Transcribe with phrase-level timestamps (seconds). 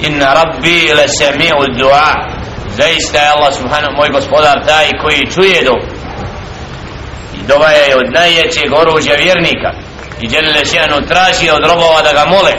[0.00, 2.14] inna rabbi le sami'u dua.
[2.76, 5.74] Zaista je Allah subhanahu moj gospodar taj koji čuje do.
[7.34, 9.70] I dova je od najjećeg oružja vjernika.
[10.20, 12.52] I djelile še'nu traži od robova da ga mole.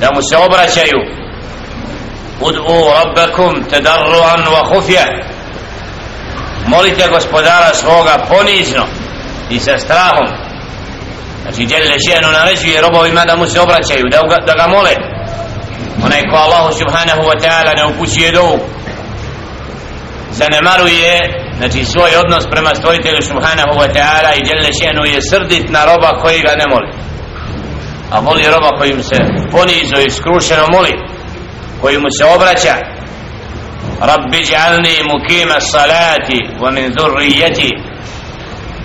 [0.00, 0.98] Da mu se obraćaju.
[2.40, 5.04] Ud'u rabbakum tadarruan wa khufya.
[6.66, 8.86] Molite gospodara svoga ponizno
[9.50, 10.26] i sa strahom.
[11.42, 15.17] Znači djelile še'nu naređuje robovima da mu se obraćaju da da ga mole
[16.04, 18.58] onaj ko Allahu subhanahu wa ta'ala ne upućuje dovu
[20.30, 21.12] zanemaruje
[21.58, 26.20] znači svoj odnos prema stvoritelju subhanahu wa ta'ala i djelne šenu je srdit na roba
[26.22, 26.90] koji ga ne moli.
[28.12, 29.18] A moli roba kojim se
[29.52, 30.94] ponizo i skrušeno moli
[31.80, 32.74] koji mu se obraća.
[34.00, 37.70] Rabbi džalni mukima salati wa min dhurrijeti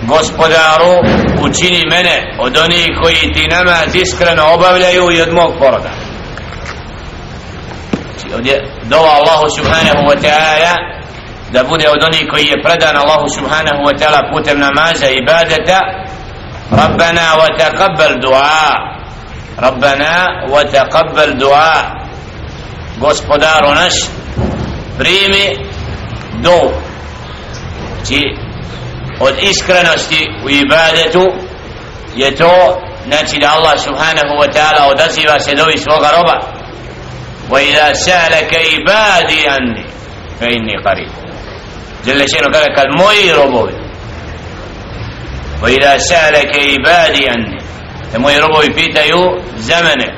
[0.02, 0.94] gospodaru
[1.46, 5.90] učini mene od onih koji ti namaz iskreno obavljaju i od mog poroda
[8.24, 10.74] znači ovdje dova Allahu subhanahu wa ta'ala
[11.52, 15.80] da bude od onih koji je predan Allahu subhanahu wa ta'ala putem namaza i ibadeta.
[16.70, 18.74] Rabbana wa taqabbal du'a.
[19.58, 20.14] Rabbana
[20.48, 21.74] wa taqabbal du'a.
[23.00, 23.94] Gospodaru naš
[24.98, 25.46] primi
[26.42, 26.58] do
[27.94, 28.22] znači
[29.20, 31.24] od iskrenosti u ibadetu
[32.16, 36.63] je to znači da Allah subhanahu wa ta'ala odaziva se dovi svoga roba.
[37.51, 39.83] wa idha sa'alaka ibadi anni
[40.39, 41.09] fa inni qarib
[42.05, 43.73] جل شأنه قال قال موي ربوي
[45.63, 47.57] وإذا سألك عبادي عني
[48.15, 50.09] موي ربوي بيتايو زمنه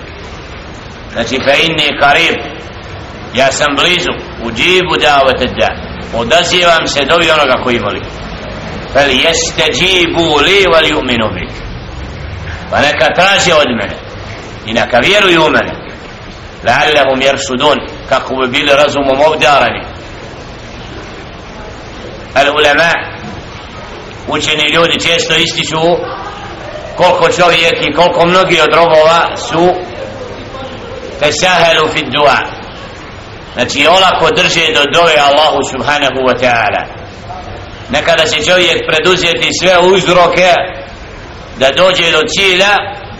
[1.14, 2.36] znači fa inni qarib
[3.34, 4.12] ja sam blizu
[4.44, 5.70] uđibu davat da
[6.20, 8.02] odazivam se dobi onoga koji moli
[8.94, 11.48] fel jeste džibu li wal yu'minu bi
[12.72, 13.96] pa neka traži od mene
[14.66, 15.74] i neka vjeruju u mene
[16.65, 17.77] لعلهم يرشدون
[18.11, 19.85] kako بيل رزم razumom
[22.37, 25.81] العلماء al učeni ljudi često ističu
[26.97, 29.75] koliko čovjek i koliko mnogi od robova su
[31.19, 32.39] fesahelu fi dua.
[33.55, 36.83] Znači olako drže do dove Allahu subhanahu wa ta'ala.
[37.91, 40.53] Nekada se čovjek preduzeti sve uzroke
[41.59, 42.77] da dođe do cilja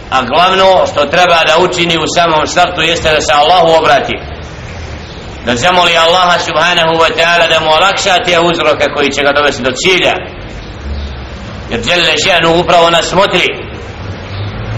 [0.09, 4.15] a glavno što treba da učini u samom startu jeste da se Allahu obrati.
[5.45, 9.63] Da zamoli Allaha subhanahu wa ta'ala da mu olakša te uzroke koji će ga dovesti
[9.63, 10.13] do cilja.
[11.69, 13.47] Jer žele še'nu upravo nas motri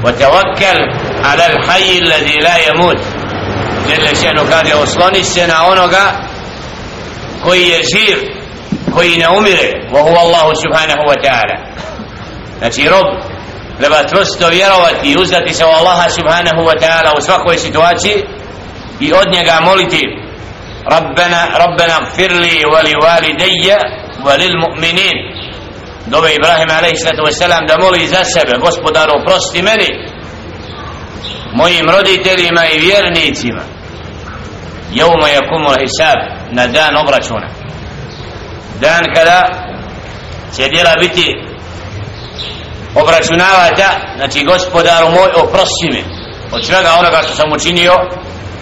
[0.03, 0.79] wa tawakkal
[1.23, 2.99] ala l'hajji alladhi la yamut.
[3.89, 6.21] Žele še'nu kaže osloni se na onoga
[7.43, 8.17] koji je živ
[8.93, 9.69] koji ne umire.
[9.91, 11.57] Wa huwa Allahu subhanahu wa ta'ala.
[12.59, 13.38] Znači rob
[13.79, 18.23] treba trusto vjerovati i uzdati se u Allaha subhanahu wa ta'ala u svakoj situaciji
[18.99, 20.03] i od njega moliti
[20.91, 23.77] Rabbena, Rabbena gfirli vali valideje
[24.25, 25.17] vali mu'minin
[26.05, 27.39] dobe Ibrahim a.s.
[27.67, 29.87] da moli za sebe gospodaru prosti meni
[31.53, 33.61] mojim roditeljima i vjernicima
[34.93, 36.19] jevma je kumul hisab
[36.51, 37.47] na dan obračuna
[38.81, 39.49] dan kada
[40.55, 41.49] će djela biti
[42.95, 46.03] obračunavata znači gospodaru moj oprosti mi.
[46.51, 47.93] Od svega onoga što sam učinio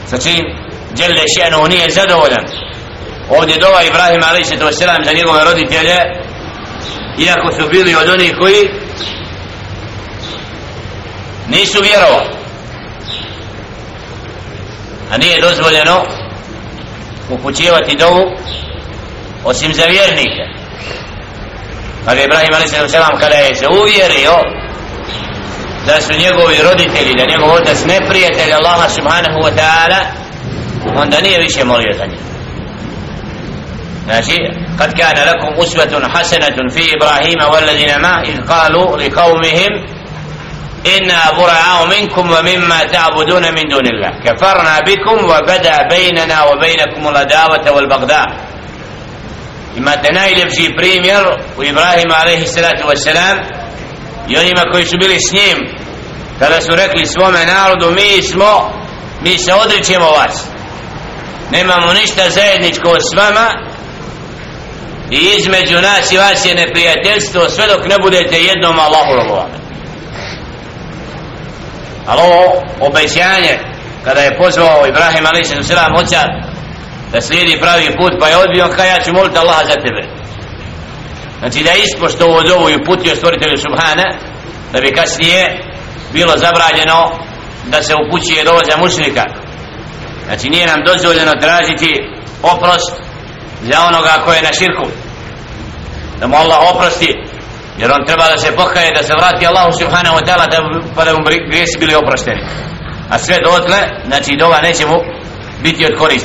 [0.09, 0.41] sa čim
[0.97, 2.45] Jelle še'nu nije zadovoljan.
[3.29, 4.79] Ovdje dova Ibrahim a.s.
[5.05, 5.97] za njegove roditelje
[7.17, 8.69] iako su bili od onih koji
[11.47, 12.29] nisu vjerovali.
[15.11, 16.03] A nije dozvoljeno
[17.29, 18.23] upućivati dovu
[19.43, 20.43] osim za vjernike
[22.07, 22.93] kada Ibrahim a.s.
[23.19, 24.35] kada je se uvjerio
[25.87, 29.99] da su njegovi roditelji da njegov otac neprijatelj Allaha subhanahu wa ta'ala
[31.01, 32.19] onda nije više molio za njih
[34.05, 34.35] znači
[34.77, 39.73] kad kana lakum uswatun hasanatun fi Ibrahima walladina ma iz qalu li qawmihim
[40.95, 46.55] inna bura'u minkum wa mimma ta'buduna min dunillah kafarna bikum wa bada baynana wa
[49.77, 51.23] imate najljepši primjer
[51.57, 53.37] u Ibrahima alaihi salatu wasalam
[54.29, 55.57] i onima koji su bili s njim
[56.39, 58.71] kada su rekli svome narodu mi smo
[59.21, 60.45] mi se odričemo vas
[61.51, 63.47] nemamo ništa zajedničko s vama
[65.11, 69.57] i između nas i vas je neprijateljstvo sve dok ne budete jednom Allahu robovani
[72.07, 73.59] ali ovo obećanje
[74.03, 75.71] kada je pozvao Ibrahim a.s.
[76.01, 76.21] oca
[77.11, 80.03] da slijedi pravi put pa je odbio kaj ja ću moliti Allaha za tebe.
[81.39, 84.07] Znači da ispošto ovo dovu i putio stvoritelju Subhana
[84.73, 85.43] da bi kasnije
[86.13, 86.99] bilo zabranjeno
[87.65, 89.23] da se upućuje dovo za mušnika
[90.27, 91.91] znači nije nam dozvoljeno tražiti
[92.43, 92.93] oprost
[93.61, 94.87] za onoga ko je na širku.
[96.19, 97.11] Da mu Allah oprosti
[97.77, 100.57] jer on treba da se pokaje da se vrati Allahu subhanahu wa ta'ala da,
[100.95, 101.19] pa da mu
[101.49, 102.41] grijesi bili oprošteni.
[103.09, 103.77] A sve dotle
[104.07, 104.97] znači dova neće mu
[105.63, 106.15] biti od koristi.